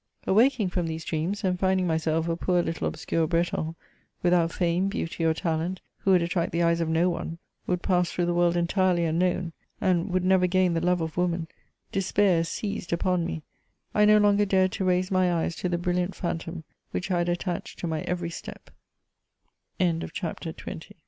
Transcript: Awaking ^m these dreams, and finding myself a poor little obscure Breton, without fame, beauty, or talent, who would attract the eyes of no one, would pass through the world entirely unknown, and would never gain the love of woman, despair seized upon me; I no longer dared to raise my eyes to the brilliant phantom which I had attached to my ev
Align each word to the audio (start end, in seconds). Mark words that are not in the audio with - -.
Awaking 0.25 0.71
^m 0.71 0.87
these 0.87 1.05
dreams, 1.05 1.43
and 1.43 1.59
finding 1.59 1.85
myself 1.85 2.27
a 2.27 2.35
poor 2.35 2.63
little 2.63 2.87
obscure 2.87 3.27
Breton, 3.27 3.75
without 4.23 4.51
fame, 4.51 4.87
beauty, 4.87 5.23
or 5.23 5.35
talent, 5.35 5.79
who 5.99 6.09
would 6.09 6.23
attract 6.23 6.51
the 6.51 6.63
eyes 6.63 6.81
of 6.81 6.89
no 6.89 7.07
one, 7.07 7.37
would 7.67 7.83
pass 7.83 8.09
through 8.09 8.25
the 8.25 8.33
world 8.33 8.57
entirely 8.57 9.05
unknown, 9.05 9.53
and 9.79 10.09
would 10.11 10.25
never 10.25 10.47
gain 10.47 10.73
the 10.73 10.81
love 10.81 11.01
of 11.01 11.17
woman, 11.17 11.47
despair 11.91 12.43
seized 12.43 12.91
upon 12.91 13.27
me; 13.27 13.43
I 13.93 14.05
no 14.05 14.17
longer 14.17 14.43
dared 14.47 14.71
to 14.71 14.85
raise 14.85 15.11
my 15.11 15.31
eyes 15.31 15.55
to 15.57 15.69
the 15.69 15.77
brilliant 15.77 16.15
phantom 16.15 16.63
which 16.89 17.11
I 17.11 17.19
had 17.19 17.29
attached 17.29 17.77
to 17.77 17.85
my 17.87 18.01
ev 18.01 18.23